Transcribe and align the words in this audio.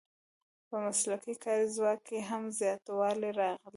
په 0.69 0.75
مسلکي 0.85 1.33
کاري 1.43 1.65
ځواک 1.75 1.99
کې 2.07 2.19
هم 2.29 2.43
زیاتوالی 2.59 3.31
راغلی. 3.39 3.67